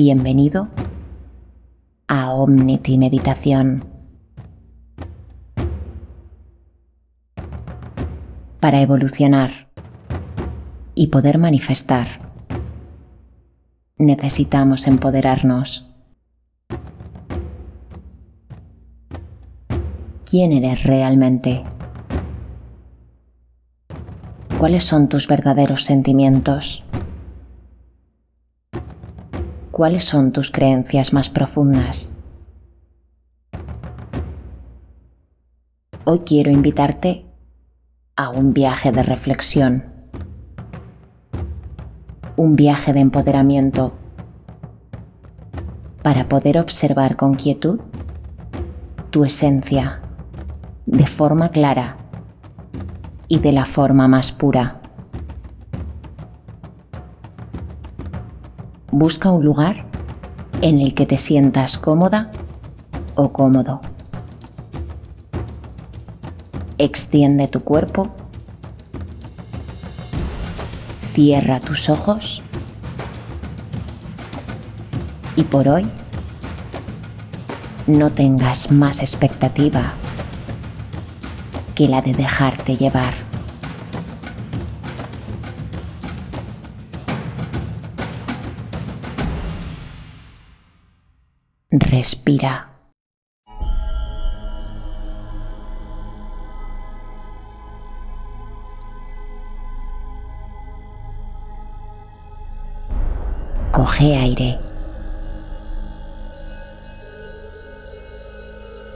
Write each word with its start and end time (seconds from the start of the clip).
Bienvenido 0.00 0.68
a 2.06 2.30
Omnity 2.32 2.98
Meditación. 2.98 3.84
Para 8.60 8.80
evolucionar 8.80 9.72
y 10.94 11.08
poder 11.08 11.38
manifestar, 11.38 12.06
necesitamos 13.96 14.86
empoderarnos. 14.86 15.90
¿Quién 20.24 20.52
eres 20.52 20.84
realmente? 20.84 21.64
¿Cuáles 24.60 24.84
son 24.84 25.08
tus 25.08 25.26
verdaderos 25.26 25.84
sentimientos? 25.84 26.87
¿Cuáles 29.78 30.02
son 30.02 30.32
tus 30.32 30.50
creencias 30.50 31.12
más 31.12 31.30
profundas? 31.30 32.12
Hoy 36.04 36.22
quiero 36.26 36.50
invitarte 36.50 37.26
a 38.16 38.28
un 38.28 38.52
viaje 38.52 38.90
de 38.90 39.04
reflexión, 39.04 39.84
un 42.36 42.56
viaje 42.56 42.92
de 42.92 42.98
empoderamiento 42.98 43.92
para 46.02 46.28
poder 46.28 46.58
observar 46.58 47.14
con 47.14 47.34
quietud 47.34 47.80
tu 49.10 49.24
esencia 49.24 50.00
de 50.86 51.06
forma 51.06 51.50
clara 51.50 51.98
y 53.28 53.38
de 53.38 53.52
la 53.52 53.64
forma 53.64 54.08
más 54.08 54.32
pura. 54.32 54.77
Busca 58.90 59.30
un 59.30 59.44
lugar 59.44 59.84
en 60.62 60.80
el 60.80 60.94
que 60.94 61.04
te 61.04 61.18
sientas 61.18 61.76
cómoda 61.76 62.32
o 63.16 63.34
cómodo. 63.34 63.82
Extiende 66.78 67.48
tu 67.48 67.60
cuerpo. 67.60 68.08
Cierra 71.02 71.60
tus 71.60 71.90
ojos. 71.90 72.42
Y 75.36 75.44
por 75.44 75.68
hoy, 75.68 75.86
no 77.86 78.10
tengas 78.10 78.72
más 78.72 79.00
expectativa 79.00 79.92
que 81.74 81.88
la 81.88 82.00
de 82.00 82.14
dejarte 82.14 82.76
llevar. 82.76 83.27
Respira. 91.88 92.68
Coge 103.72 104.16
aire. 104.16 104.58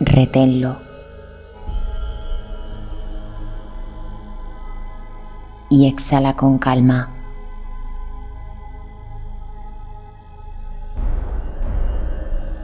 Reténlo. 0.00 0.76
Y 5.70 5.88
exhala 5.88 6.36
con 6.36 6.58
calma. 6.58 7.21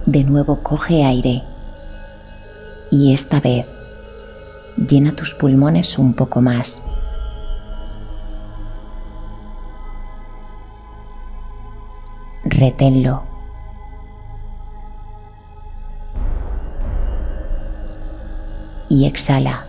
De 0.09 0.25
nuevo 0.25 0.63
coge 0.63 1.05
aire 1.05 1.45
y 2.91 3.13
esta 3.13 3.41
vez 3.41 3.77
llena 4.79 5.15
tus 5.15 5.35
pulmones 5.35 5.99
un 5.99 6.15
poco 6.15 6.41
más. 6.41 6.83
Reténlo. 12.43 13.23
Y 18.89 19.05
exhala 19.05 19.67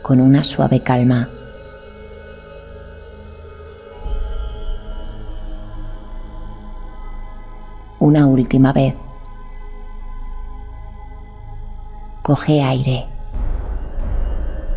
con 0.00 0.22
una 0.22 0.42
suave 0.42 0.82
calma. 0.82 1.28
Una 7.98 8.24
última 8.24 8.72
vez. 8.72 9.04
Coge 12.24 12.62
aire 12.62 13.06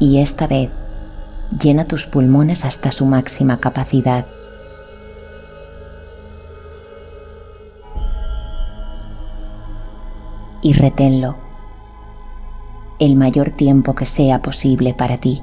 y 0.01 0.19
esta 0.19 0.47
vez 0.47 0.69
llena 1.57 1.85
tus 1.85 2.05
pulmones 2.05 2.65
hasta 2.65 2.91
su 2.91 3.05
máxima 3.05 3.61
capacidad. 3.61 4.25
Y 10.61 10.73
reténlo 10.73 11.37
el 12.99 13.15
mayor 13.15 13.51
tiempo 13.51 13.95
que 13.95 14.05
sea 14.05 14.41
posible 14.41 14.93
para 14.93 15.17
ti. 15.17 15.41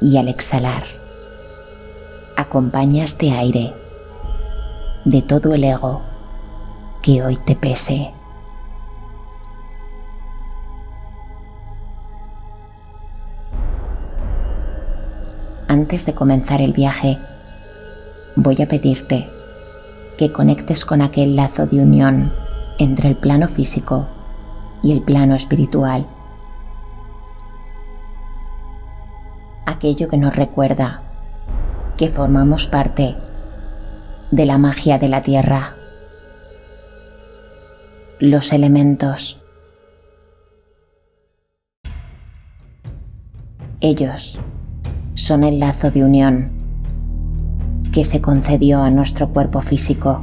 Y 0.00 0.18
al 0.18 0.28
exhalar, 0.28 0.84
acompañas 2.36 3.18
de 3.18 3.32
aire 3.32 3.87
de 5.08 5.22
todo 5.22 5.54
el 5.54 5.64
ego 5.64 6.02
que 7.00 7.22
hoy 7.22 7.36
te 7.36 7.56
pese. 7.56 8.12
Antes 15.66 16.04
de 16.04 16.14
comenzar 16.14 16.60
el 16.60 16.74
viaje, 16.74 17.18
voy 18.36 18.60
a 18.60 18.68
pedirte 18.68 19.30
que 20.18 20.30
conectes 20.30 20.84
con 20.84 21.00
aquel 21.00 21.36
lazo 21.36 21.66
de 21.66 21.80
unión 21.82 22.30
entre 22.78 23.08
el 23.08 23.16
plano 23.16 23.48
físico 23.48 24.06
y 24.82 24.92
el 24.92 25.00
plano 25.00 25.34
espiritual. 25.34 26.06
Aquello 29.64 30.08
que 30.08 30.18
nos 30.18 30.36
recuerda 30.36 31.02
que 31.96 32.10
formamos 32.10 32.66
parte 32.66 33.16
de 34.30 34.44
la 34.44 34.58
magia 34.58 34.98
de 34.98 35.08
la 35.08 35.22
tierra. 35.22 35.74
Los 38.20 38.52
elementos. 38.52 39.42
Ellos 43.80 44.40
son 45.14 45.44
el 45.44 45.60
lazo 45.60 45.90
de 45.90 46.04
unión 46.04 46.50
que 47.92 48.04
se 48.04 48.20
concedió 48.20 48.82
a 48.82 48.90
nuestro 48.90 49.30
cuerpo 49.30 49.60
físico. 49.60 50.22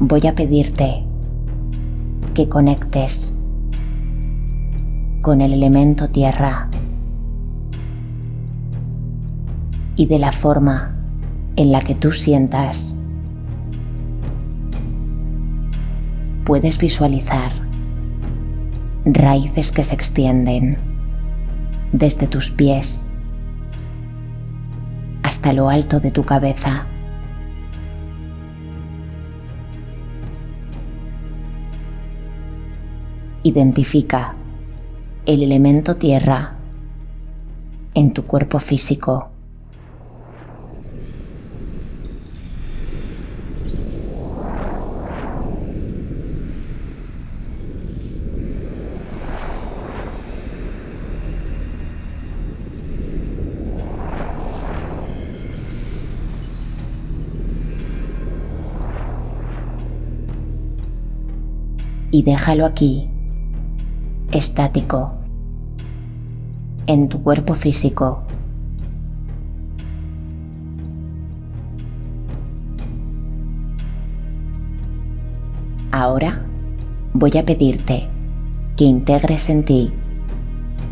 Voy 0.00 0.26
a 0.26 0.34
pedirte 0.34 1.04
que 2.32 2.48
conectes 2.48 3.34
con 5.20 5.40
el 5.40 5.52
elemento 5.52 6.08
tierra 6.08 6.70
y 9.96 10.06
de 10.06 10.18
la 10.18 10.30
forma 10.30 10.94
en 11.56 11.72
la 11.72 11.80
que 11.80 11.94
tú 11.94 12.12
sientas. 12.12 12.98
Puedes 16.44 16.78
visualizar 16.78 17.50
raíces 19.04 19.72
que 19.72 19.82
se 19.82 19.94
extienden 19.94 20.78
desde 21.92 22.26
tus 22.26 22.50
pies 22.50 23.06
hasta 25.22 25.52
lo 25.52 25.70
alto 25.70 25.98
de 25.98 26.10
tu 26.12 26.24
cabeza. 26.24 26.86
Identifica 33.42 34.36
el 35.24 35.42
elemento 35.42 35.96
tierra 35.96 36.56
en 37.94 38.12
tu 38.12 38.24
cuerpo 38.24 38.58
físico. 38.58 39.35
Y 62.16 62.22
déjalo 62.22 62.64
aquí, 62.64 63.10
estático, 64.32 65.12
en 66.86 67.10
tu 67.10 67.22
cuerpo 67.22 67.52
físico. 67.52 68.22
Ahora 75.92 76.42
voy 77.12 77.36
a 77.36 77.44
pedirte 77.44 78.08
que 78.78 78.84
integres 78.84 79.50
en 79.50 79.66
ti 79.66 79.92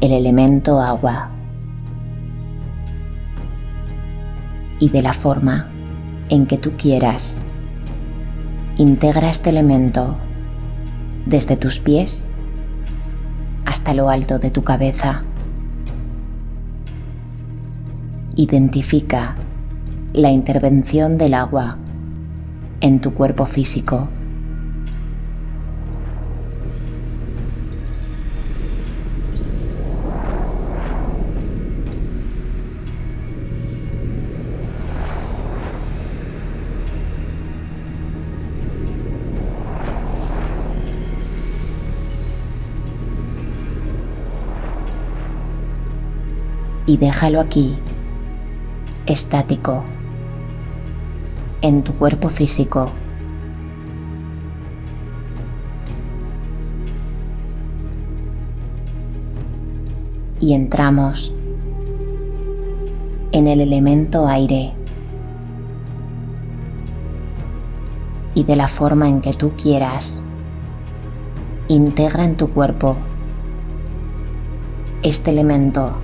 el 0.03 0.13
elemento 0.13 0.79
agua 0.79 1.31
y 4.79 4.91
de 4.91 5.01
la 5.01 5.15
forma 5.15 5.71
en 6.29 6.45
que 6.45 6.59
tú 6.59 6.73
quieras. 6.77 7.41
Integra 8.77 9.31
este 9.31 9.49
elemento 9.49 10.19
desde 11.27 11.57
tus 11.57 11.81
pies 11.81 12.29
hasta 13.65 13.95
lo 13.95 14.09
alto 14.09 14.39
de 14.39 14.51
tu 14.51 14.63
cabeza. 14.63 15.23
Identifica 18.37 19.37
la 20.13 20.31
intervención 20.31 21.19
del 21.19 21.35
agua 21.35 21.79
en 22.81 23.01
tu 23.01 23.15
cuerpo 23.15 23.47
físico. 23.47 24.09
Y 46.95 46.97
déjalo 46.97 47.41
aquí, 47.41 47.77
estático, 49.05 49.83
en 51.61 51.83
tu 51.83 51.93
cuerpo 51.95 52.29
físico. 52.29 52.89
Y 60.39 60.55
entramos 60.55 61.35
en 63.33 63.49
el 63.49 63.61
elemento 63.61 64.29
aire 64.29 64.73
y 68.37 68.45
de 68.45 68.55
la 68.55 68.69
forma 68.69 69.09
en 69.09 69.21
que 69.21 69.33
tú 69.33 69.51
quieras, 69.61 70.23
integra 71.67 72.25
en 72.25 72.37
tu 72.37 72.51
cuerpo 72.51 72.97
este 75.03 75.33
elemento 75.33 76.04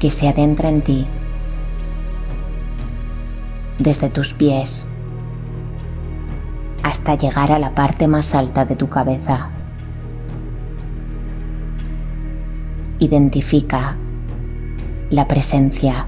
que 0.00 0.10
se 0.10 0.28
adentra 0.28 0.68
en 0.68 0.82
ti, 0.82 1.06
desde 3.78 4.08
tus 4.08 4.32
pies 4.32 4.86
hasta 6.82 7.16
llegar 7.16 7.50
a 7.50 7.58
la 7.58 7.74
parte 7.74 8.06
más 8.06 8.34
alta 8.34 8.64
de 8.64 8.76
tu 8.76 8.88
cabeza. 8.88 9.50
Identifica 13.00 13.96
la 15.10 15.26
presencia 15.26 16.06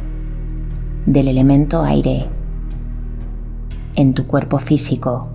del 1.04 1.28
elemento 1.28 1.82
aire 1.82 2.28
en 3.96 4.14
tu 4.14 4.26
cuerpo 4.26 4.58
físico. 4.58 5.28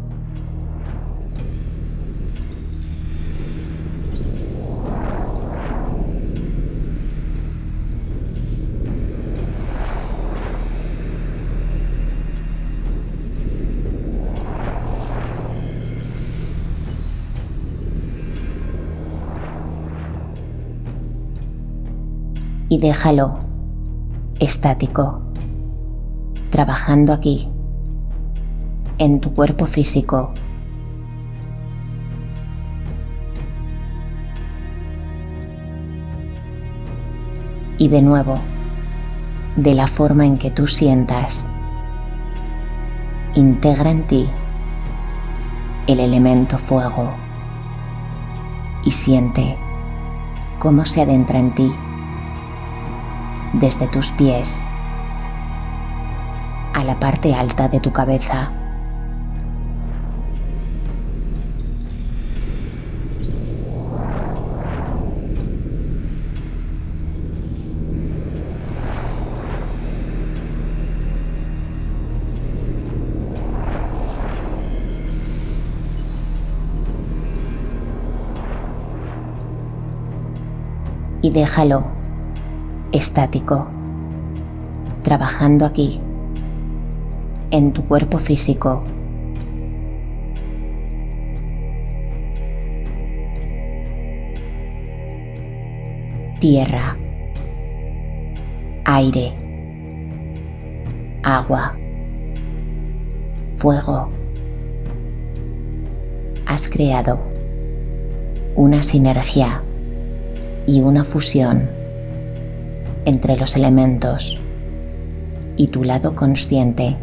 Déjalo. 22.84 23.40
Estático, 24.42 25.22
trabajando 26.50 27.14
aquí, 27.14 27.48
en 28.98 29.22
tu 29.22 29.34
cuerpo 29.34 29.66
físico. 29.68 30.34
Y 37.78 37.88
de 37.88 38.02
nuevo, 38.02 38.40
de 39.56 39.76
la 39.76 39.88
forma 39.88 40.26
en 40.26 40.38
que 40.38 40.52
tú 40.52 40.68
sientas, 40.68 41.48
integra 43.34 43.92
en 43.92 44.06
ti. 44.08 44.30
El 45.88 46.02
elemento 46.02 46.58
fuego. 46.58 47.14
Y 48.84 48.92
siente 48.92 49.56
cómo 50.60 50.84
se 50.84 51.02
adentra 51.02 51.40
en 51.40 51.56
ti 51.56 51.74
desde 53.54 53.88
tus 53.88 54.12
pies 54.12 54.66
a 56.74 56.84
la 56.84 57.00
parte 57.00 57.34
alta 57.36 57.68
de 57.68 57.80
tu 57.80 57.92
cabeza. 57.92 58.52
y 81.24 81.30
déjalo 81.30 82.03
estático, 82.94 83.68
trabajando 85.02 85.66
aquí, 85.66 86.00
en 87.50 87.74
tu 87.74 87.84
cuerpo 87.86 88.20
físico. 88.20 88.84
Tierra, 96.40 96.96
aire, 98.86 99.34
agua, 101.24 101.76
fuego. 103.56 104.10
Has 106.46 106.70
creado 106.70 107.20
una 108.56 108.84
sinergia 108.84 109.64
y 110.68 110.82
una 110.82 111.04
fusión 111.04 111.83
entre 113.06 113.38
los 113.38 113.56
elementos 113.56 114.40
y 115.58 115.68
tu 115.68 115.84
lado 115.84 116.16
consciente. 116.16 116.96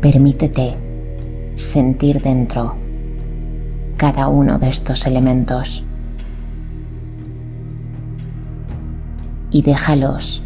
Permítete 0.00 0.76
sentir 1.54 2.22
dentro 2.22 2.76
cada 3.96 4.28
uno 4.28 4.58
de 4.58 4.68
estos 4.68 5.06
elementos 5.06 5.84
y 9.50 9.62
déjalos 9.62 10.42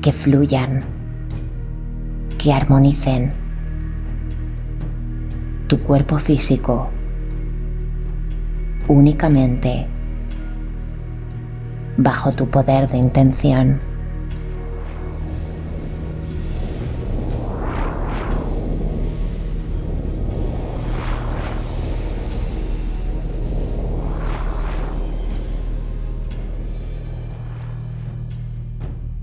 que 0.00 0.10
fluyan, 0.10 0.84
que 2.38 2.52
armonicen 2.52 3.32
tu 5.66 5.78
cuerpo 5.80 6.18
físico 6.18 6.88
únicamente 8.88 9.86
bajo 11.98 12.30
tu 12.32 12.48
poder 12.48 12.88
de 12.88 12.96
intención. 12.96 13.80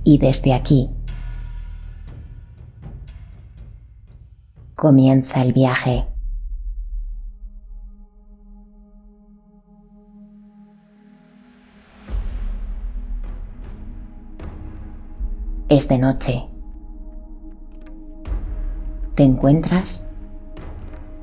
Y 0.03 0.19
desde 0.19 0.53
aquí 0.53 0.89
comienza 4.75 5.41
el 5.41 5.51
viaje. 5.51 6.14
de 15.87 15.97
noche. 15.97 16.47
Te 19.15 19.23
encuentras 19.23 20.07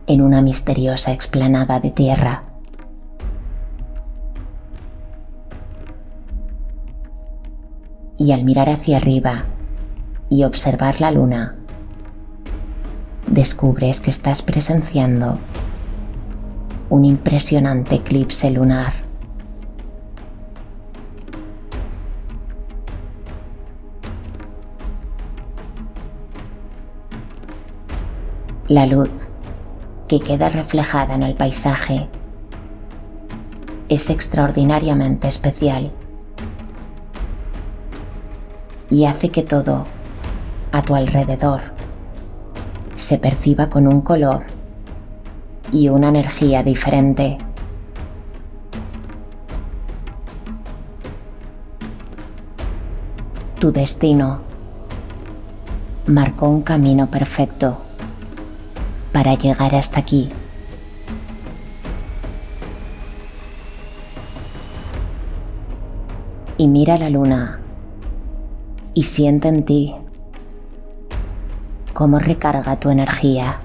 en 0.06 0.20
una 0.20 0.42
misteriosa 0.42 1.12
explanada 1.12 1.80
de 1.80 1.90
tierra. 1.90 2.44
Y 8.18 8.32
al 8.32 8.44
mirar 8.44 8.68
hacia 8.68 8.98
arriba 8.98 9.44
y 10.28 10.44
observar 10.44 11.00
la 11.00 11.10
luna, 11.10 11.56
descubres 13.26 14.00
que 14.00 14.10
estás 14.10 14.42
presenciando 14.42 15.38
un 16.88 17.04
impresionante 17.04 17.96
eclipse 17.96 18.50
lunar. 18.50 19.11
La 28.72 28.86
luz 28.86 29.10
que 30.08 30.18
queda 30.20 30.48
reflejada 30.48 31.14
en 31.14 31.22
el 31.22 31.34
paisaje 31.34 32.08
es 33.90 34.08
extraordinariamente 34.08 35.28
especial 35.28 35.92
y 38.88 39.04
hace 39.04 39.28
que 39.28 39.42
todo 39.42 39.86
a 40.72 40.80
tu 40.80 40.94
alrededor 40.94 41.60
se 42.94 43.18
perciba 43.18 43.68
con 43.68 43.86
un 43.86 44.00
color 44.00 44.44
y 45.70 45.90
una 45.90 46.08
energía 46.08 46.62
diferente. 46.62 47.36
Tu 53.60 53.70
destino 53.70 54.40
marcó 56.06 56.48
un 56.48 56.62
camino 56.62 57.10
perfecto 57.10 57.91
para 59.12 59.34
llegar 59.34 59.74
hasta 59.74 60.00
aquí. 60.00 60.30
Y 66.56 66.68
mira 66.68 66.96
la 66.96 67.10
luna 67.10 67.60
y 68.94 69.02
siente 69.02 69.48
en 69.48 69.64
ti 69.64 69.94
cómo 71.92 72.18
recarga 72.18 72.78
tu 72.78 72.90
energía. 72.90 73.60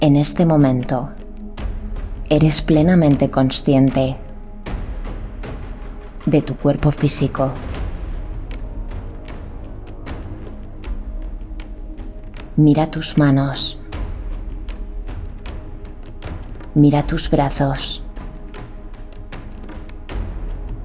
En 0.00 0.16
este 0.16 0.44
momento, 0.44 1.10
eres 2.28 2.60
plenamente 2.60 3.30
consciente 3.30 4.18
de 6.26 6.40
tu 6.42 6.56
cuerpo 6.56 6.90
físico. 6.90 7.52
Mira 12.56 12.86
tus 12.86 13.18
manos. 13.18 13.78
Mira 16.74 17.06
tus 17.06 17.30
brazos. 17.30 18.02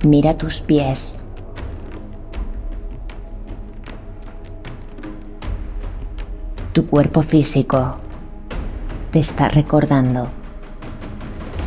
Mira 0.03 0.37
tus 0.37 0.61
pies. 0.61 1.25
Tu 6.73 6.85
cuerpo 6.87 7.21
físico 7.21 7.97
te 9.11 9.19
está 9.19 9.49
recordando 9.49 10.29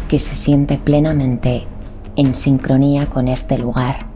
que 0.09 0.19
se 0.19 0.35
siente 0.35 0.79
plenamente 0.79 1.67
en 2.23 2.35
sincronía 2.37 3.11
con 3.11 3.27
este 3.27 3.59
lugar. 3.59 4.07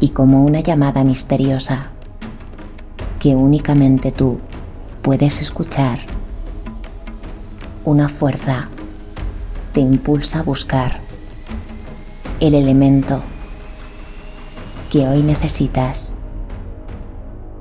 Y 0.00 0.10
como 0.10 0.44
una 0.44 0.60
llamada 0.60 1.02
misteriosa 1.02 1.88
que 3.18 3.34
únicamente 3.34 4.12
tú 4.12 4.38
puedes 5.02 5.40
escuchar, 5.42 5.98
una 7.84 8.08
fuerza 8.08 8.68
te 9.72 9.80
impulsa 9.80 10.40
a 10.40 10.42
buscar 10.42 11.00
el 12.38 12.54
elemento 12.54 13.22
que 14.90 15.08
hoy 15.08 15.22
necesitas 15.22 16.16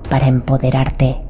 para 0.10 0.28
empoderarte. 0.28 1.23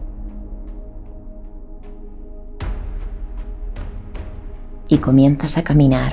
Y 4.94 5.00
comienzas 5.00 5.58
a 5.58 5.64
caminar 5.64 6.12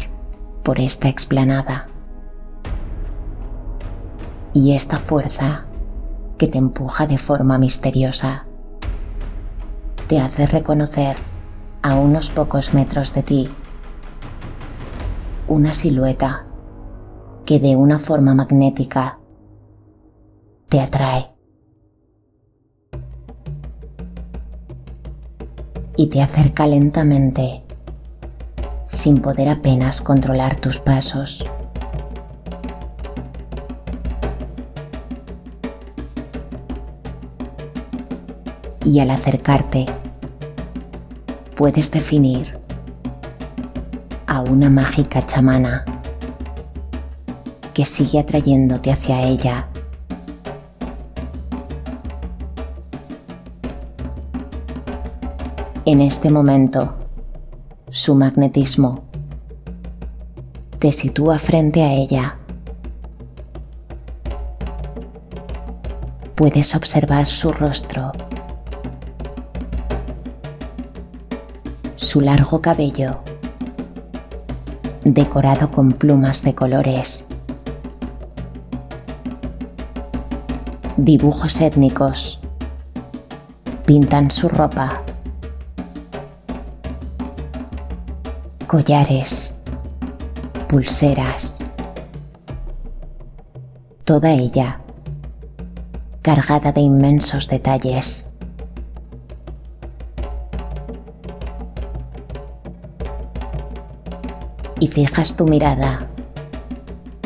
por 0.64 0.80
esta 0.80 1.10
explanada. 1.10 1.88
Y 4.54 4.74
esta 4.74 4.96
fuerza 4.96 5.66
que 6.38 6.48
te 6.48 6.56
empuja 6.56 7.06
de 7.06 7.18
forma 7.18 7.58
misteriosa 7.58 8.46
te 10.08 10.18
hace 10.18 10.46
reconocer 10.46 11.16
a 11.82 11.96
unos 11.96 12.30
pocos 12.30 12.72
metros 12.72 13.12
de 13.12 13.22
ti 13.22 13.50
una 15.46 15.74
silueta 15.74 16.46
que 17.44 17.60
de 17.60 17.76
una 17.76 17.98
forma 17.98 18.34
magnética 18.34 19.18
te 20.70 20.80
atrae 20.80 21.34
y 25.98 26.06
te 26.06 26.22
acerca 26.22 26.66
lentamente 26.66 27.66
sin 28.90 29.22
poder 29.22 29.48
apenas 29.48 30.02
controlar 30.02 30.56
tus 30.56 30.78
pasos. 30.80 31.44
Y 38.84 38.98
al 38.98 39.10
acercarte, 39.10 39.86
puedes 41.54 41.90
definir 41.92 42.58
a 44.26 44.40
una 44.40 44.68
mágica 44.68 45.24
chamana 45.24 45.84
que 47.72 47.84
sigue 47.84 48.18
atrayéndote 48.18 48.90
hacia 48.90 49.22
ella. 49.22 49.68
En 55.84 56.00
este 56.00 56.30
momento, 56.30 56.99
su 57.90 58.14
magnetismo 58.14 59.02
te 60.78 60.92
sitúa 60.92 61.38
frente 61.38 61.82
a 61.82 61.92
ella. 61.92 62.38
Puedes 66.36 66.74
observar 66.74 67.26
su 67.26 67.52
rostro, 67.52 68.12
su 71.96 72.20
largo 72.20 72.60
cabello 72.62 73.18
decorado 75.04 75.70
con 75.70 75.92
plumas 75.92 76.42
de 76.42 76.54
colores. 76.54 77.26
Dibujos 80.96 81.60
étnicos 81.60 82.40
pintan 83.84 84.30
su 84.30 84.48
ropa. 84.48 85.02
Collares, 88.70 89.56
pulseras, 90.68 91.58
toda 94.04 94.30
ella 94.30 94.80
cargada 96.22 96.70
de 96.70 96.80
inmensos 96.80 97.48
detalles. 97.48 98.28
y 104.78 104.86
fijas 104.86 105.34
tu 105.34 105.46
mirada 105.46 106.06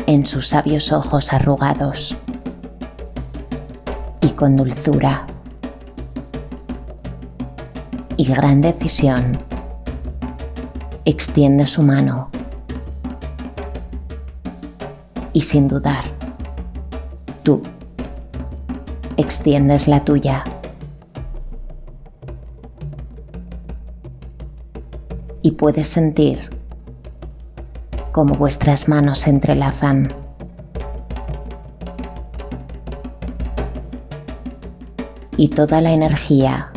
en 0.07 0.25
sus 0.25 0.47
sabios 0.47 0.91
ojos 0.91 1.31
arrugados 1.31 2.17
y 4.21 4.29
con 4.29 4.57
dulzura 4.57 5.27
y 8.17 8.25
gran 8.25 8.61
decisión 8.61 9.37
extiende 11.05 11.65
su 11.65 11.83
mano 11.83 12.29
y 15.33 15.41
sin 15.41 15.67
dudar 15.67 16.03
tú 17.43 17.61
extiendes 19.17 19.87
la 19.87 20.03
tuya. 20.03 20.43
Y 25.41 25.51
puedes 25.51 25.87
sentir 25.87 26.49
como 28.11 28.35
vuestras 28.35 28.87
manos 28.87 29.19
se 29.19 29.29
entrelazan. 29.29 30.07
Y 35.37 35.49
toda 35.49 35.81
la 35.81 35.91
energía 35.91 36.71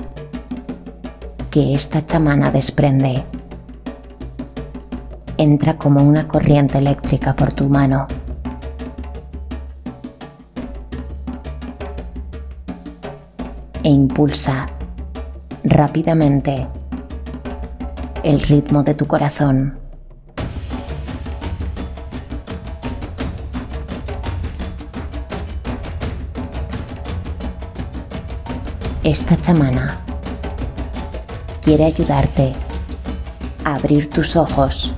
que 1.51 1.75
esta 1.75 2.05
chamana 2.05 2.51
desprende 2.51 3.25
entra 5.39 5.79
como 5.79 6.03
una 6.03 6.27
corriente 6.27 6.79
eléctrica 6.79 7.35
por 7.35 7.53
tu 7.53 7.69
mano. 7.69 8.07
E 13.83 13.89
impulsa 13.89 14.67
rápidamente 15.65 16.67
el 18.25 18.41
ritmo 18.41 18.83
de 18.83 18.95
tu 18.95 19.07
corazón. 19.07 19.79
Esta 29.05 29.41
chamana 29.41 30.01
quiere 31.63 31.87
ayudarte 31.87 32.53
a 33.65 33.77
abrir 33.77 34.11
tus 34.11 34.37
ojos, 34.37 34.93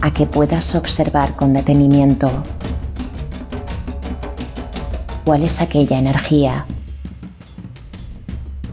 a 0.00 0.10
que 0.10 0.26
puedas 0.26 0.74
observar 0.74 1.36
con 1.36 1.52
detenimiento 1.52 2.30
cuál 5.24 5.42
es 5.42 5.60
aquella 5.60 5.98
energía 5.98 6.66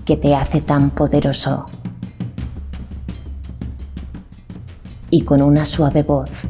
que 0.06 0.16
te 0.16 0.36
hace 0.36 0.62
tan 0.62 0.92
poderoso. 0.92 1.66
Y 5.10 5.22
con 5.22 5.42
una 5.42 5.66
suave 5.66 6.04
voz 6.04 6.48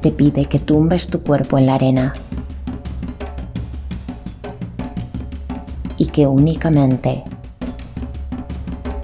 te 0.00 0.10
pide 0.10 0.46
que 0.46 0.58
tumbes 0.58 1.08
tu 1.08 1.22
cuerpo 1.22 1.58
en 1.58 1.66
la 1.66 1.74
arena 1.74 2.14
y 5.96 6.06
que 6.06 6.26
únicamente 6.26 7.22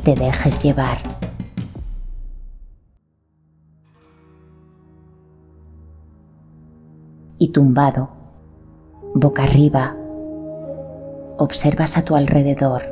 te 0.03 0.15
dejes 0.15 0.63
llevar. 0.63 1.18
Y 7.38 7.49
tumbado, 7.52 8.09
boca 9.14 9.45
arriba, 9.45 9.97
observas 11.38 11.97
a 11.97 12.02
tu 12.02 12.16
alrededor 12.16 12.83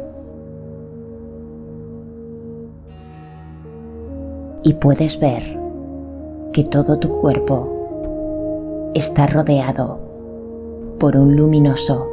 y 4.62 4.74
puedes 4.74 5.18
ver 5.20 5.42
que 6.52 6.64
todo 6.64 6.98
tu 6.98 7.20
cuerpo 7.20 8.90
está 8.94 9.26
rodeado 9.26 9.98
por 10.98 11.16
un 11.16 11.36
luminoso 11.36 12.08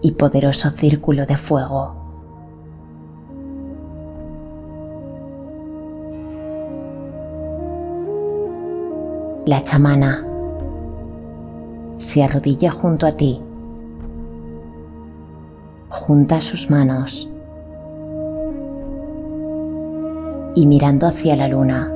y 0.00 0.12
poderoso 0.12 0.70
círculo 0.70 1.26
de 1.26 1.36
fuego. 1.36 1.94
La 9.46 9.62
chamana 9.64 10.29
se 12.00 12.24
arrodilla 12.24 12.70
junto 12.70 13.06
a 13.06 13.12
ti, 13.12 13.42
junta 15.90 16.40
sus 16.40 16.70
manos. 16.70 17.28
Y 20.56 20.66
mirando 20.66 21.06
hacia 21.06 21.36
la 21.36 21.46
luna, 21.46 21.92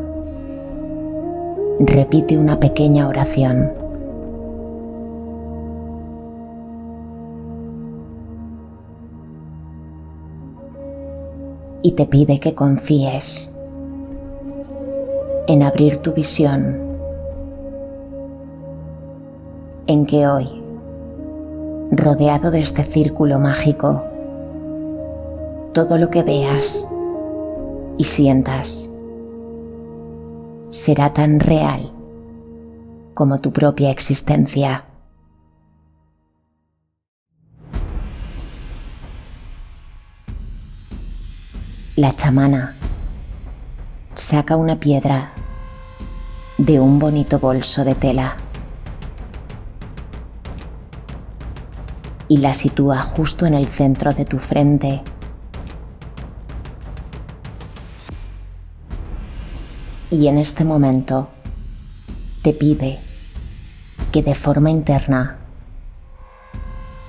repite 1.81 2.39
una 2.39 2.61
pequeña 2.61 3.09
oración. 3.09 3.83
y 11.87 11.93
te 11.93 12.07
pide 12.07 12.41
que 12.41 12.55
confíes 12.55 13.53
en 15.49 15.63
abrir 15.63 15.99
tu 15.99 16.15
visión, 16.15 16.94
en 19.87 20.07
que 20.07 20.27
hoy, 20.27 20.49
rodeado 21.91 22.51
de 22.51 22.61
este 22.61 22.85
círculo 22.85 23.39
mágico, 23.39 24.03
todo 25.73 25.99
lo 25.99 26.09
que 26.11 26.23
veas 26.23 26.89
y 27.99 28.05
sientas 28.05 28.91
será 30.71 31.13
tan 31.13 31.39
real 31.41 31.93
como 33.13 33.41
tu 33.41 33.53
propia 33.53 33.91
existencia. 33.91 34.85
La 41.97 42.17
chamana 42.17 42.75
saca 44.15 44.57
una 44.57 44.81
piedra 44.81 45.33
de 46.59 46.81
un 46.81 46.99
bonito 46.99 47.39
bolso 47.39 47.85
de 47.85 47.95
tela 47.95 48.37
y 52.35 52.39
la 52.39 52.53
sitúa 52.53 53.01
justo 53.01 53.47
en 53.47 53.55
el 53.55 53.69
centro 53.69 54.13
de 54.13 54.25
tu 54.25 54.41
frente. 54.41 55.05
Y 60.11 60.27
en 60.27 60.39
este 60.39 60.65
momento 60.65 61.29
te 62.43 62.53
pide 62.53 62.99
que 64.11 64.21
de 64.25 64.35
forma 64.35 64.69
interna 64.69 65.39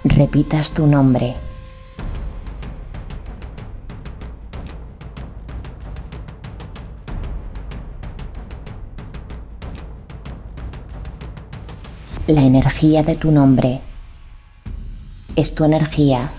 repitas 0.04 0.74
tu 0.74 0.86
nombre 0.86 1.36
La 12.28 12.42
energía 12.42 13.04
de 13.04 13.16
tu 13.16 13.30
nombre 13.30 13.82
es 15.36 15.54
tu 15.54 15.65
energía 15.65 16.30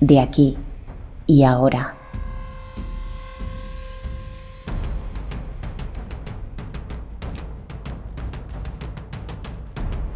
de 0.00 0.20
aquí 0.20 0.56
y 1.26 1.42
ahora. 1.42 1.96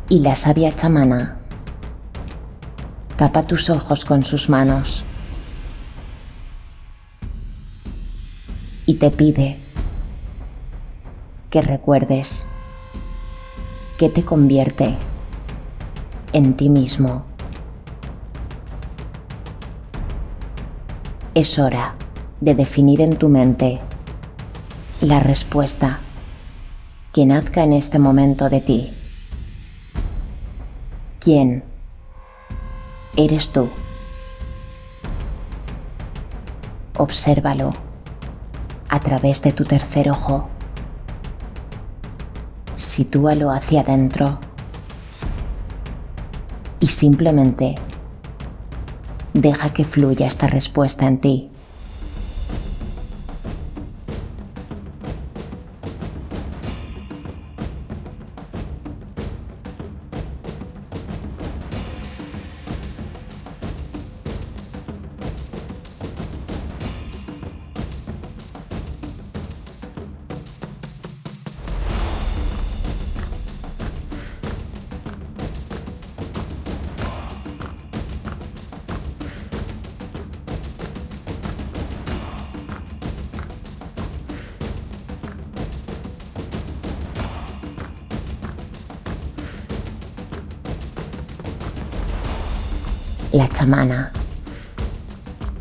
Y 0.09 0.21
la 0.21 0.35
sabia 0.37 0.75
chamana 0.75 1.39
tapa 3.17 3.43
tus 3.43 3.69
ojos 3.69 4.05
con 4.05 4.25
sus 4.25 4.49
manos 4.49 5.05
y 8.87 8.95
te 8.95 9.11
pide 9.11 9.59
que 11.51 11.61
recuerdes 11.61 12.47
que 13.99 14.09
te 14.09 14.25
convierte 14.25 14.97
en 16.33 16.57
ti 16.57 16.71
mismo. 16.71 17.28
Es 21.39 21.61
hora 21.61 21.95
de 22.41 22.57
definir 22.57 23.01
en 23.01 23.17
tu 23.17 23.29
mente 23.29 23.79
la 25.01 25.21
respuesta 25.21 26.01
que 27.13 27.27
nazca 27.27 27.63
en 27.63 27.75
este 27.75 28.01
momento 28.01 28.49
de 28.51 28.61
ti. 28.61 28.91
¿Quién 31.21 31.63
eres 33.17 33.53
tú? 33.53 33.69
Obsérvalo 36.97 37.73
a 38.89 38.99
través 38.99 39.41
de 39.43 39.53
tu 39.53 39.63
tercer 39.63 40.11
ojo 40.11 40.49
sitúalo 42.75 43.53
hacia 43.53 43.83
adentro 43.83 44.41
y 46.81 46.89
simplemente 46.89 47.77
deja 49.41 49.73
que 49.73 49.85
fluya 49.85 50.27
esta 50.27 50.47
respuesta 50.47 51.07
en 51.07 51.19
ti. 51.19 51.49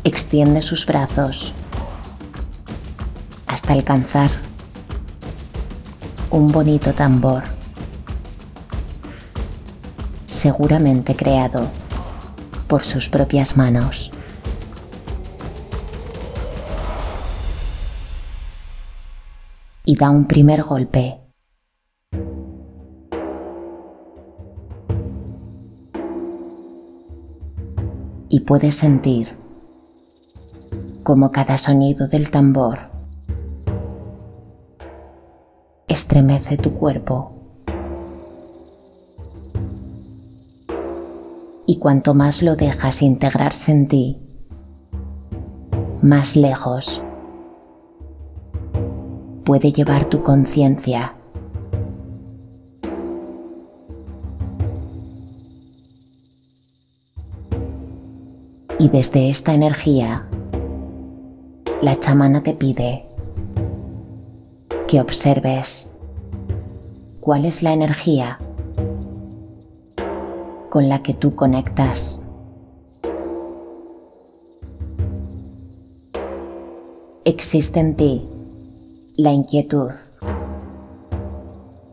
Extiende 0.02 0.62
sus 0.62 0.86
brazos 0.86 1.52
hasta 3.46 3.74
alcanzar 3.74 4.30
un 6.30 6.48
bonito 6.48 6.94
tambor, 6.94 7.42
seguramente 10.24 11.14
creado 11.16 11.68
por 12.66 12.82
sus 12.82 13.10
propias 13.10 13.58
manos. 13.58 14.10
Y 19.84 19.96
da 19.96 20.08
un 20.08 20.26
primer 20.26 20.62
golpe. 20.62 21.27
Y 28.28 28.40
puedes 28.40 28.74
sentir 28.74 29.36
como 31.02 31.32
cada 31.32 31.56
sonido 31.56 32.08
del 32.08 32.30
tambor 32.30 32.90
estremece 35.88 36.56
tu 36.56 36.74
cuerpo. 36.74 37.32
Y 41.66 41.78
cuanto 41.78 42.14
más 42.14 42.42
lo 42.42 42.56
dejas 42.56 43.02
integrarse 43.02 43.72
en 43.72 43.88
ti, 43.88 44.18
más 46.02 46.36
lejos 46.36 47.02
puede 49.44 49.72
llevar 49.72 50.04
tu 50.04 50.22
conciencia. 50.22 51.17
Y 58.80 58.88
desde 58.90 59.28
esta 59.28 59.54
energía, 59.54 60.28
la 61.82 61.98
chamana 61.98 62.44
te 62.44 62.54
pide 62.54 63.04
que 64.86 65.00
observes 65.00 65.90
cuál 67.20 67.44
es 67.44 67.64
la 67.64 67.72
energía 67.72 68.38
con 70.70 70.88
la 70.88 71.02
que 71.02 71.12
tú 71.12 71.34
conectas. 71.34 72.20
Existe 77.24 77.80
en 77.80 77.96
ti 77.96 78.28
la 79.16 79.32
inquietud 79.32 79.90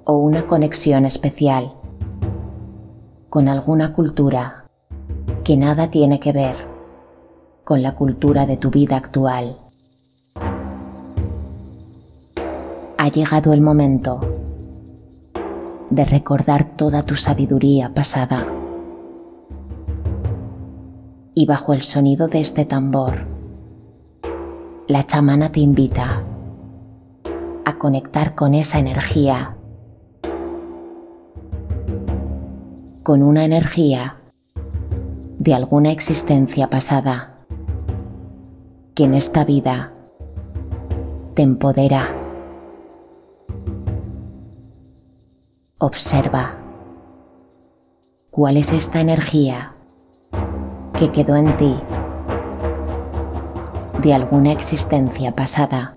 o 0.04 0.18
una 0.18 0.46
conexión 0.46 1.06
especial 1.06 1.74
con 3.30 3.50
alguna 3.50 3.92
cultura 3.92 4.68
que 5.44 5.58
nada 5.58 5.90
tiene 5.90 6.20
que 6.20 6.32
ver 6.32 6.75
con 7.66 7.82
la 7.82 7.96
cultura 7.96 8.46
de 8.46 8.58
tu 8.58 8.70
vida 8.70 8.96
actual. 8.96 9.58
Ha 13.00 13.10
llegado 13.10 13.54
el 13.54 13.62
momento 13.62 14.22
de 15.90 16.06
recordar 16.06 16.78
toda 16.78 17.02
tu 17.02 17.16
sabiduría 17.16 17.92
pasada. 17.92 18.46
Y 21.34 21.48
bajo 21.48 21.74
el 21.74 21.82
sonido 21.82 22.28
de 22.28 22.40
este 22.40 22.66
tambor, 22.66 23.26
la 24.88 25.04
chamana 25.04 25.52
te 25.52 25.60
invita 25.60 26.24
a 27.66 27.78
conectar 27.80 28.36
con 28.36 28.54
esa 28.54 28.78
energía, 28.78 29.58
con 33.02 33.24
una 33.24 33.44
energía 33.44 34.18
de 35.40 35.56
alguna 35.56 35.92
existencia 35.92 36.70
pasada 36.70 37.35
que 38.96 39.04
en 39.04 39.14
esta 39.14 39.44
vida 39.44 39.92
te 41.36 41.44
empodera 41.44 42.26
Observa 45.78 46.56
cuál 48.32 48.56
es 48.56 48.72
esta 48.72 49.02
energía 49.02 49.74
que 50.98 51.12
quedó 51.12 51.36
en 51.36 51.58
ti 51.58 51.76
de 54.02 54.14
alguna 54.14 54.54
existencia 54.54 55.34
pasada. 55.34 55.95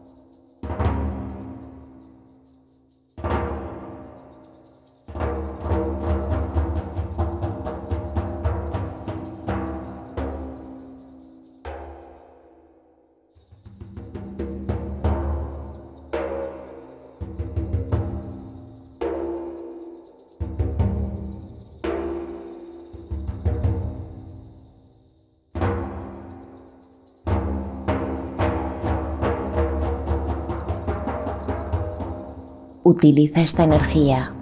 Utiliza 32.90 33.42
esta 33.42 33.64
energía 33.64 34.32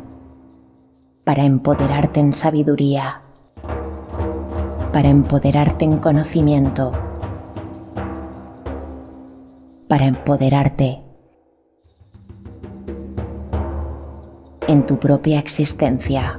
para 1.24 1.42
empoderarte 1.42 2.20
en 2.20 2.32
sabiduría, 2.32 3.22
para 4.92 5.09
empoderarte 5.09 5.85
en 5.85 5.96
conocimiento, 5.98 6.92
para 9.88 10.06
empoderarte 10.06 11.02
en 14.68 14.87
tu 14.87 14.96
propia 15.00 15.40
existencia. 15.40 16.38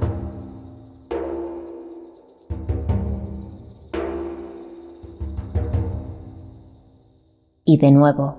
Y 7.65 7.77
de 7.77 7.91
nuevo, 7.91 8.37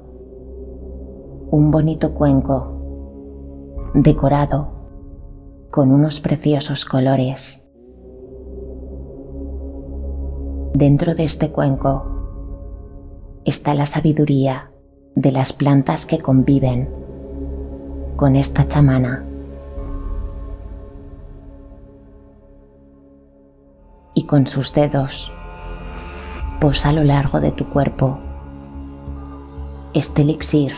un 1.51 1.71
bonito 1.71 2.15
cuenco 2.15 2.78
decorado 4.03 4.71
con 5.71 5.91
unos 5.91 6.21
preciosos 6.21 6.85
colores. 6.85 7.69
Dentro 10.73 11.17
de 11.17 11.25
este 11.25 11.51
cuenco 11.51 13.41
está 13.45 13.75
la 13.75 13.87
sabiduría 13.87 14.71
de 15.17 15.33
las 15.33 15.53
plantas 15.53 16.07
que 16.07 16.21
conviven 16.21 16.89
con 18.15 18.37
esta 18.37 18.69
chamana. 18.69 19.25
Y 24.15 24.27
con 24.27 24.47
sus 24.47 24.73
dedos 24.73 25.33
posa 26.61 26.91
a 26.91 26.93
lo 26.93 27.03
largo 27.03 27.41
de 27.41 27.51
tu 27.51 27.69
cuerpo 27.69 28.19
este 29.93 30.23
elixir 30.23 30.73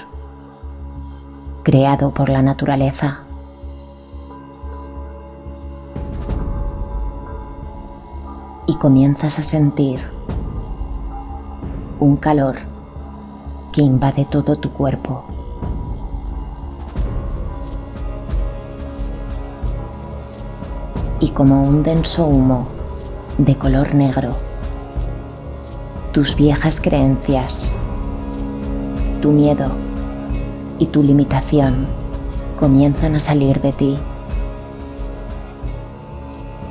creado 1.63 2.11
por 2.13 2.29
la 2.29 2.43
naturaleza. 2.43 3.21
Y 8.67 8.77
comienzas 8.77 9.39
a 9.39 9.43
sentir 9.43 10.01
un 11.99 12.17
calor 12.17 12.57
que 13.73 13.83
invade 13.83 14.25
todo 14.25 14.57
tu 14.57 14.73
cuerpo. 14.73 15.25
Y 21.21 21.31
como 21.31 21.63
un 21.65 21.83
denso 21.83 22.27
humo 22.27 22.67
de 23.37 23.57
color 23.59 23.95
negro, 23.95 24.35
tus 26.13 26.35
viejas 26.35 26.81
creencias, 26.81 27.73
tu 29.21 29.31
miedo, 29.31 29.90
y 30.81 30.87
tu 30.87 31.03
limitación 31.05 31.87
comienzan 32.59 33.15
a 33.15 33.21
salir 33.21 33.61
de 33.61 33.73
ti. 33.73 33.99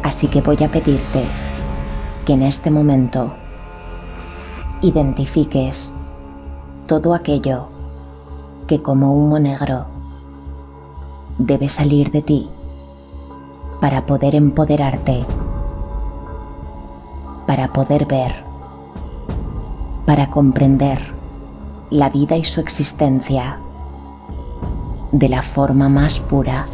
Así 0.03 0.27
que 0.27 0.41
voy 0.41 0.57
a 0.63 0.69
pedirte 0.69 1.23
que 2.25 2.33
en 2.33 2.43
este 2.43 2.71
momento 2.71 3.31
identifiques 4.81 5.93
todo 6.87 7.13
aquello 7.13 7.69
que 8.67 8.81
como 8.81 9.13
humo 9.13 9.39
negro 9.39 9.85
debe 11.37 11.69
salir 11.69 12.11
de 12.11 12.23
ti 12.23 12.49
para 13.79 14.07
poder 14.07 14.33
empoderarte, 14.33 15.23
para 17.45 17.71
poder 17.71 18.07
ver, 18.07 18.43
para 20.05 20.31
comprender 20.31 21.13
la 21.91 22.09
vida 22.09 22.35
y 22.37 22.43
su 22.43 22.59
existencia 22.59 23.59
de 25.11 25.29
la 25.29 25.41
forma 25.41 25.89
más 25.89 26.19
pura. 26.19 26.65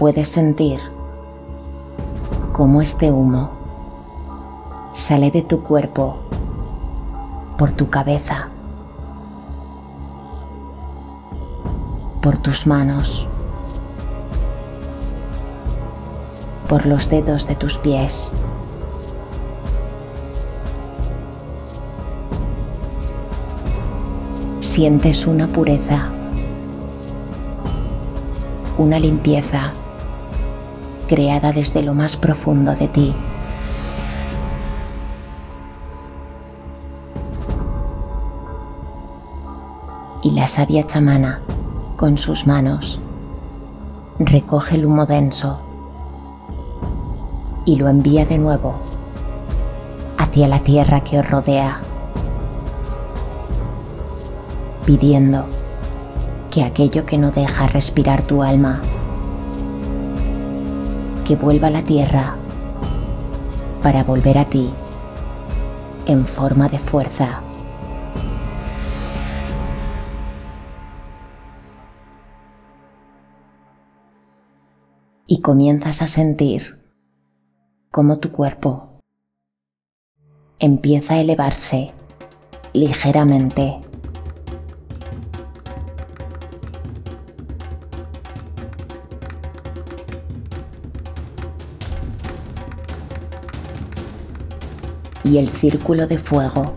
Puedes 0.00 0.28
sentir 0.28 0.80
cómo 2.54 2.80
este 2.80 3.12
humo 3.12 3.50
sale 4.94 5.30
de 5.30 5.42
tu 5.42 5.62
cuerpo 5.62 6.16
por 7.58 7.72
tu 7.72 7.90
cabeza, 7.90 8.48
por 12.22 12.38
tus 12.38 12.66
manos, 12.66 13.28
por 16.66 16.86
los 16.86 17.10
dedos 17.10 17.46
de 17.46 17.56
tus 17.56 17.76
pies. 17.76 18.32
Sientes 24.60 25.26
una 25.26 25.46
pureza, 25.46 26.08
una 28.78 28.98
limpieza 28.98 29.74
creada 31.10 31.50
desde 31.50 31.82
lo 31.82 31.92
más 31.92 32.16
profundo 32.16 32.72
de 32.76 32.86
ti. 32.86 33.12
Y 40.22 40.30
la 40.36 40.46
sabia 40.46 40.86
chamana, 40.86 41.40
con 41.96 42.16
sus 42.16 42.46
manos, 42.46 43.00
recoge 44.20 44.76
el 44.76 44.86
humo 44.86 45.06
denso 45.06 45.58
y 47.64 47.74
lo 47.74 47.88
envía 47.88 48.24
de 48.24 48.38
nuevo 48.38 48.76
hacia 50.16 50.46
la 50.46 50.60
tierra 50.60 51.00
que 51.00 51.18
os 51.18 51.28
rodea, 51.28 51.80
pidiendo 54.86 55.46
que 56.52 56.62
aquello 56.62 57.04
que 57.04 57.18
no 57.18 57.32
deja 57.32 57.66
respirar 57.66 58.22
tu 58.22 58.44
alma 58.44 58.80
que 61.30 61.36
vuelva 61.36 61.68
a 61.68 61.70
la 61.70 61.84
tierra 61.84 62.36
para 63.84 64.02
volver 64.02 64.36
a 64.36 64.46
ti 64.46 64.68
en 66.06 66.26
forma 66.26 66.68
de 66.68 66.80
fuerza. 66.80 67.40
Y 75.28 75.40
comienzas 75.40 76.02
a 76.02 76.08
sentir 76.08 76.82
cómo 77.92 78.18
tu 78.18 78.32
cuerpo 78.32 78.98
empieza 80.58 81.14
a 81.14 81.20
elevarse 81.20 81.92
ligeramente 82.72 83.80
y 95.30 95.38
el 95.38 95.48
círculo 95.48 96.08
de 96.08 96.18
fuego 96.18 96.74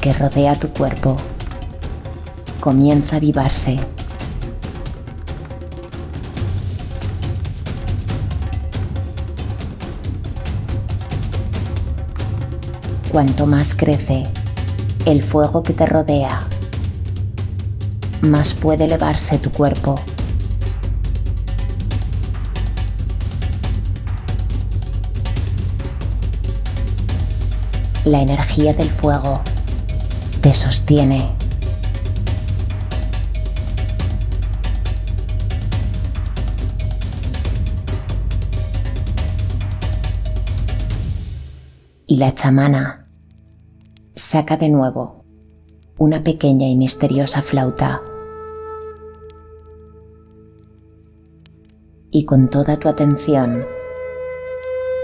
que 0.00 0.12
rodea 0.12 0.54
tu 0.54 0.68
cuerpo 0.68 1.16
comienza 2.60 3.16
a 3.16 3.18
avivarse. 3.18 3.76
Cuanto 13.10 13.46
más 13.46 13.74
crece 13.74 14.28
el 15.04 15.20
fuego 15.20 15.64
que 15.64 15.72
te 15.72 15.86
rodea, 15.86 16.46
más 18.22 18.54
puede 18.54 18.84
elevarse 18.84 19.38
tu 19.38 19.50
cuerpo. 19.50 19.96
La 28.04 28.20
energía 28.20 28.74
del 28.74 28.90
fuego 28.90 29.40
te 30.42 30.52
sostiene. 30.52 31.34
Y 42.06 42.18
la 42.18 42.34
chamana 42.34 43.08
saca 44.14 44.56
de 44.58 44.68
nuevo 44.68 45.24
una 45.96 46.22
pequeña 46.22 46.66
y 46.66 46.76
misteriosa 46.76 47.40
flauta. 47.40 48.02
Y 52.10 52.26
con 52.26 52.50
toda 52.50 52.76
tu 52.76 52.88
atención 52.88 53.64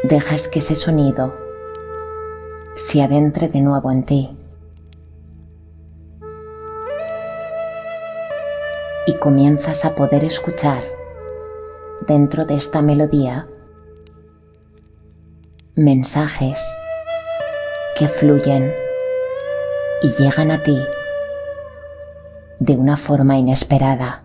dejas 0.04 0.48
que 0.48 0.58
ese 0.58 0.76
sonido 0.76 1.39
se 2.80 3.02
adentre 3.02 3.48
de 3.48 3.60
nuevo 3.60 3.90
en 3.92 4.04
ti. 4.04 4.36
Y 9.06 9.14
comienzas 9.18 9.84
a 9.84 9.94
poder 9.94 10.24
escuchar 10.24 10.82
dentro 12.06 12.46
de 12.46 12.54
esta 12.54 12.80
melodía 12.80 13.46
mensajes 15.74 16.58
que 17.98 18.08
fluyen 18.08 18.72
y 20.00 20.22
llegan 20.22 20.50
a 20.50 20.62
ti 20.62 20.78
de 22.60 22.76
una 22.76 22.96
forma 22.96 23.36
inesperada. 23.36 24.24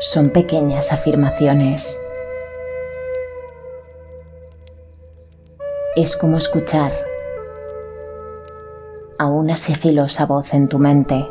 Son 0.00 0.28
pequeñas 0.30 0.92
afirmaciones 0.92 1.98
es 6.02 6.16
como 6.16 6.38
escuchar 6.38 6.92
a 9.18 9.26
una 9.26 9.56
sigilosa 9.56 10.26
voz 10.26 10.54
en 10.54 10.68
tu 10.68 10.78
mente 10.78 11.28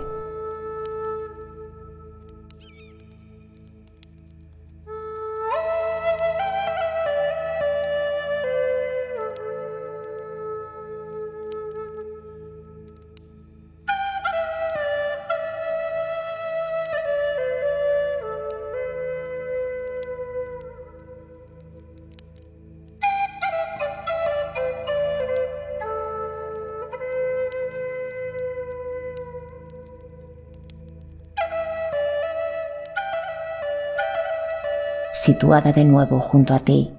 situada 35.17 35.73
de 35.73 35.83
nuevo 35.83 36.19
junto 36.19 36.53
a 36.53 36.59
ti. 36.59 36.93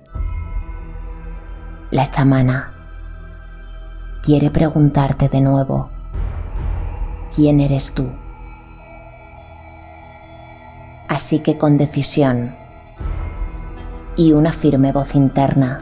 La 1.92 2.10
chamana 2.10 2.72
quiere 4.22 4.50
preguntarte 4.50 5.28
de 5.28 5.40
nuevo, 5.40 5.88
¿quién 7.34 7.60
eres 7.60 7.94
tú? 7.94 8.08
Así 11.06 11.38
que 11.38 11.58
con 11.58 11.78
decisión 11.78 12.56
y 14.16 14.32
una 14.32 14.50
firme 14.50 14.90
voz 14.90 15.14
interna, 15.14 15.80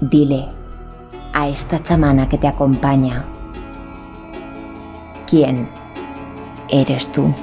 dile 0.00 0.48
a 1.32 1.48
esta 1.48 1.82
chamana 1.82 2.28
que 2.28 2.38
te 2.38 2.46
acompaña, 2.46 3.24
¿quién 5.26 5.68
eres 6.68 7.10
tú? 7.10 7.34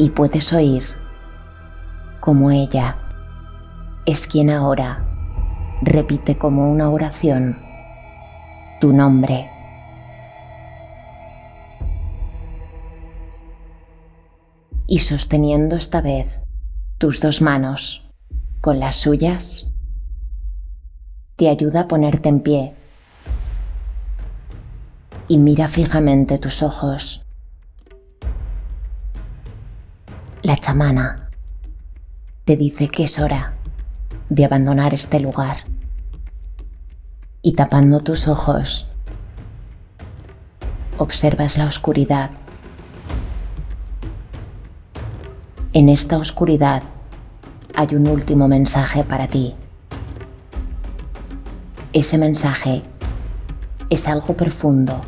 Y 0.00 0.08
puedes 0.08 0.54
oír 0.54 0.82
como 2.20 2.50
ella 2.50 2.96
es 4.06 4.26
quien 4.26 4.48
ahora 4.48 5.06
repite 5.82 6.38
como 6.38 6.72
una 6.72 6.88
oración 6.88 7.58
tu 8.80 8.94
nombre. 8.94 9.50
Y 14.86 15.00
sosteniendo 15.00 15.76
esta 15.76 16.00
vez 16.00 16.40
tus 16.96 17.20
dos 17.20 17.42
manos 17.42 18.10
con 18.62 18.80
las 18.80 18.96
suyas, 18.96 19.66
te 21.36 21.50
ayuda 21.50 21.82
a 21.82 21.88
ponerte 21.88 22.30
en 22.30 22.40
pie 22.40 22.74
y 25.28 25.36
mira 25.36 25.68
fijamente 25.68 26.38
tus 26.38 26.62
ojos. 26.62 27.26
La 30.42 30.56
chamana 30.56 31.28
te 32.46 32.56
dice 32.56 32.88
que 32.88 33.04
es 33.04 33.18
hora 33.18 33.58
de 34.30 34.46
abandonar 34.46 34.94
este 34.94 35.20
lugar 35.20 35.58
y 37.42 37.52
tapando 37.52 38.00
tus 38.00 38.26
ojos 38.26 38.90
observas 40.96 41.58
la 41.58 41.66
oscuridad. 41.66 42.30
En 45.74 45.90
esta 45.90 46.16
oscuridad 46.16 46.84
hay 47.74 47.94
un 47.94 48.08
último 48.08 48.48
mensaje 48.48 49.04
para 49.04 49.28
ti. 49.28 49.54
Ese 51.92 52.16
mensaje 52.16 52.82
es 53.90 54.08
algo 54.08 54.34
profundo 54.38 55.02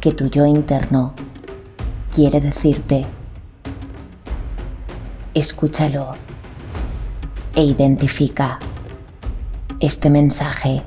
que 0.00 0.12
tu 0.12 0.28
yo 0.28 0.46
interno 0.46 1.12
quiere 2.12 2.40
decirte. 2.40 3.04
Escúchalo 5.34 6.14
e 7.54 7.62
identifica 7.64 8.58
este 9.80 10.10
mensaje. 10.10 10.82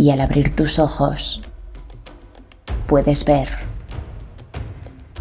Y 0.00 0.10
al 0.12 0.22
abrir 0.22 0.56
tus 0.56 0.78
ojos 0.78 1.42
puedes 2.86 3.26
ver 3.26 3.48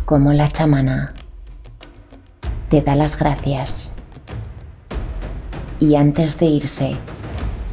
cómo 0.05 0.31
la 0.31 0.47
chamana 0.47 1.15
te 2.69 2.81
da 2.81 2.95
las 2.95 3.19
gracias 3.19 3.91
y 5.79 5.95
antes 5.95 6.39
de 6.39 6.45
irse 6.45 6.95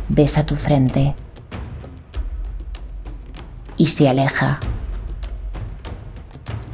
besa 0.09 0.47
tu 0.47 0.57
frente 0.57 1.14
y 3.77 3.87
se 3.87 4.09
aleja 4.09 4.59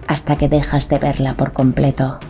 hasta 0.07 0.39
que 0.39 0.49
dejas 0.49 0.89
de 0.89 0.99
verla 0.99 1.35
por 1.37 1.53
completo. 1.53 2.21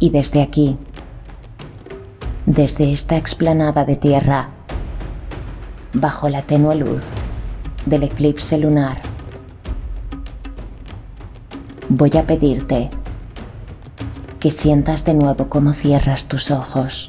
Y 0.00 0.10
desde 0.10 0.42
aquí, 0.42 0.76
desde 2.44 2.92
esta 2.92 3.16
explanada 3.16 3.84
de 3.84 3.94
tierra, 3.94 4.53
bajo 5.94 6.28
la 6.28 6.42
tenue 6.42 6.74
luz 6.74 7.04
del 7.86 8.02
eclipse 8.02 8.58
lunar. 8.58 9.00
Voy 11.88 12.10
a 12.18 12.26
pedirte 12.26 12.90
que 14.40 14.50
sientas 14.50 15.04
de 15.04 15.14
nuevo 15.14 15.48
cómo 15.48 15.72
cierras 15.72 16.26
tus 16.26 16.50
ojos 16.50 17.08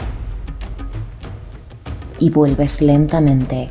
y 2.19 2.29
vuelves 2.29 2.81
lentamente 2.81 3.69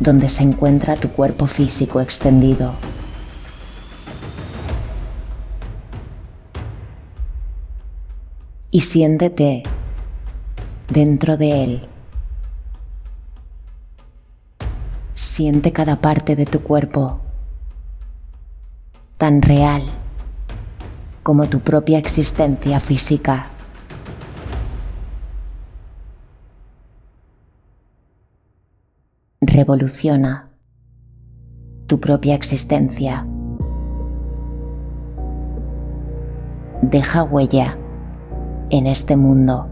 donde 0.00 0.28
se 0.28 0.42
encuentra 0.42 0.96
tu 0.96 1.08
cuerpo 1.10 1.46
físico 1.46 2.00
extendido. 2.00 2.74
Y 8.72 8.80
siéntete 8.80 9.62
dentro 10.88 11.36
de 11.36 11.62
él 11.62 11.88
Siente 15.24 15.70
cada 15.70 16.00
parte 16.00 16.34
de 16.34 16.46
tu 16.46 16.64
cuerpo, 16.64 17.20
tan 19.18 19.40
real 19.40 19.80
como 21.22 21.48
tu 21.48 21.60
propia 21.60 21.96
existencia 21.96 22.80
física. 22.80 23.52
Revoluciona 29.40 30.50
tu 31.86 32.00
propia 32.00 32.34
existencia. 32.34 33.24
Deja 36.82 37.22
huella 37.22 37.78
en 38.70 38.88
este 38.88 39.16
mundo. 39.16 39.71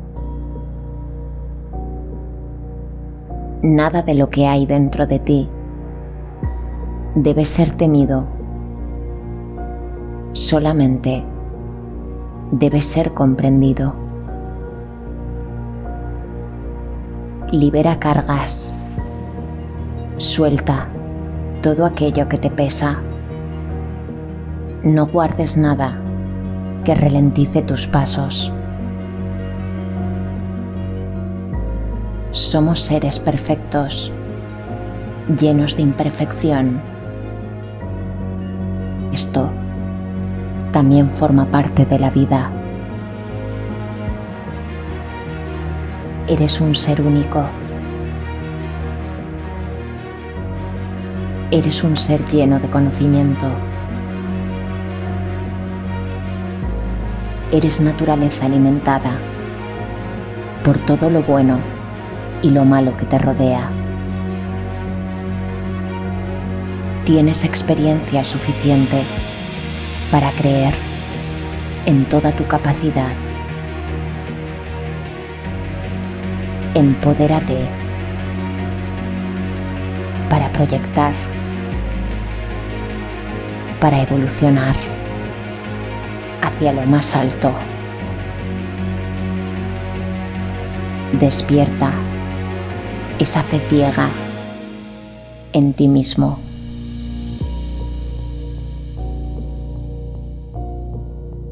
Nada 3.63 4.03
de 4.03 4.15
lo 4.15 4.31
que 4.31 4.47
hay 4.47 4.67
dentro 4.67 5.07
de 5.07 5.19
ti 5.19 5.51
debe 7.15 7.45
ser 7.45 7.71
temido. 7.73 8.27
Solamente 10.33 11.25
debe 12.53 12.81
ser 12.81 13.13
comprendido. 13.13 13.95
Libera 17.51 17.99
cargas. 17.99 18.75
Suelta 20.17 20.89
todo 21.63 21.85
aquello 21.85 22.29
que 22.29 22.39
te 22.39 22.51
pesa. 22.51 23.01
No 24.85 25.07
guardes 25.07 25.57
nada 25.57 26.01
que 26.85 26.95
ralentice 26.95 27.63
tus 27.63 27.87
pasos. 27.87 28.53
Somos 32.33 32.79
seres 32.79 33.19
perfectos, 33.19 34.13
llenos 35.37 35.77
de 35.77 35.83
imperfección. 35.83 36.81
Esto 39.13 39.51
también 40.71 41.11
forma 41.11 41.51
parte 41.51 41.85
de 41.87 41.99
la 41.99 42.11
vida. 42.11 42.53
Eres 46.29 46.61
un 46.61 46.77
ser 46.77 47.03
único. 47.03 47.49
Eres 51.51 51.83
un 51.83 51.97
ser 51.97 52.25
lleno 52.27 52.61
de 52.61 52.71
conocimiento. 52.71 53.47
Eres 57.51 57.81
naturaleza 57.81 58.47
alimentada 58.47 59.19
por 60.63 60.79
todo 60.79 61.11
lo 61.11 61.25
bueno 61.25 61.80
y 62.43 62.51
lo 62.51 62.65
malo 62.65 62.97
que 62.97 63.07
te 63.07 63.19
rodea. 63.19 63.71
Tienes 67.05 67.45
experiencia 67.45 68.25
suficiente 68.25 69.03
para 70.11 70.31
creer 70.33 70.75
en 71.87 72.05
toda 72.05 72.33
tu 72.33 72.47
capacidad. 72.47 73.13
Empodérate 76.75 77.69
para 80.29 80.51
proyectar, 80.53 81.13
para 83.81 84.03
evolucionar 84.03 84.75
hacia 86.43 86.73
lo 86.73 86.83
más 86.83 87.17
alto. 87.17 87.53
Despierta 91.19 91.93
esa 93.21 93.43
fe 93.43 93.61
ciega 93.61 94.11
en 95.53 95.75
ti 95.75 95.89
mismo. 95.89 96.39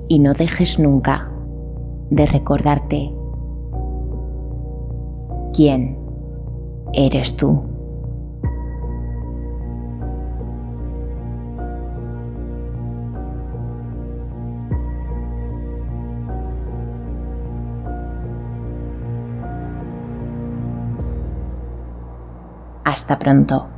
Y 0.08 0.18
no 0.20 0.32
dejes 0.32 0.78
nunca 0.78 1.30
de 2.08 2.24
recordarte 2.24 3.14
quién 5.52 5.98
eres 6.94 7.36
tú. 7.36 7.67
Hasta 22.89 23.18
pronto. 23.18 23.78